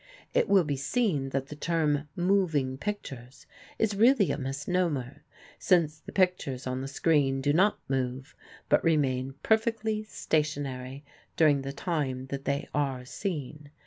It 0.33 0.49
will 0.49 0.63
be 0.63 0.77
seen 0.77 1.29
that 1.29 1.49
the 1.49 1.55
term 1.55 2.09
"moving 2.15 2.75
pictures" 2.79 3.45
is 3.77 3.93
really 3.95 4.31
a 4.31 4.37
misnomer, 4.39 5.23
since 5.59 5.99
the 5.99 6.11
pictures 6.11 6.65
on 6.65 6.81
the 6.81 6.87
screen 6.87 7.39
do 7.39 7.53
not 7.53 7.77
move, 7.87 8.33
but 8.67 8.83
remain 8.83 9.35
perfectly 9.43 10.03
stationary 10.05 11.05
during 11.37 11.61
the 11.61 11.71
time 11.71 12.25
that 12.31 12.45
they 12.45 12.67
are 12.73 13.05
seen. 13.05 13.69